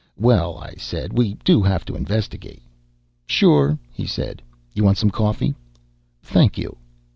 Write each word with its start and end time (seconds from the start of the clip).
"Well," 0.17 0.57
I 0.57 0.71
said, 0.79 1.15
"we 1.15 1.35
do 1.45 1.61
have 1.61 1.85
to 1.85 1.93
investigate." 1.95 2.63
"Sure," 3.27 3.77
he 3.93 4.07
said. 4.07 4.41
"You 4.73 4.83
want 4.83 4.97
some 4.97 5.11
coffee?" 5.11 5.53
"Thank 6.23 6.57
you." 6.57 6.77